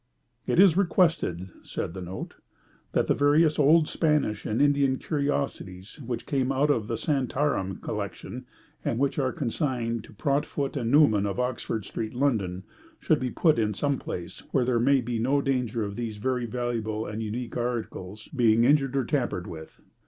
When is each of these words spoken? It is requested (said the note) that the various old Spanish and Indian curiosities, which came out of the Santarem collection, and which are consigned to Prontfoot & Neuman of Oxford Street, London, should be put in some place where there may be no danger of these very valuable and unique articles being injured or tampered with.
It 0.47 0.59
is 0.59 0.75
requested 0.75 1.51
(said 1.61 1.93
the 1.93 2.01
note) 2.01 2.33
that 2.93 3.05
the 3.05 3.13
various 3.13 3.59
old 3.59 3.87
Spanish 3.87 4.47
and 4.47 4.59
Indian 4.59 4.97
curiosities, 4.97 5.99
which 6.01 6.25
came 6.25 6.51
out 6.51 6.71
of 6.71 6.87
the 6.87 6.95
Santarem 6.97 7.79
collection, 7.83 8.47
and 8.83 8.97
which 8.97 9.19
are 9.19 9.31
consigned 9.31 10.03
to 10.05 10.13
Prontfoot 10.13 10.73
& 10.73 10.73
Neuman 10.87 11.27
of 11.27 11.39
Oxford 11.39 11.85
Street, 11.85 12.15
London, 12.15 12.63
should 12.99 13.19
be 13.19 13.29
put 13.29 13.59
in 13.59 13.75
some 13.75 13.99
place 13.99 14.39
where 14.49 14.65
there 14.65 14.79
may 14.79 15.01
be 15.01 15.19
no 15.19 15.39
danger 15.39 15.83
of 15.83 15.95
these 15.95 16.17
very 16.17 16.47
valuable 16.47 17.05
and 17.05 17.21
unique 17.21 17.55
articles 17.55 18.27
being 18.35 18.63
injured 18.63 18.95
or 18.95 19.05
tampered 19.05 19.45
with. 19.45 19.81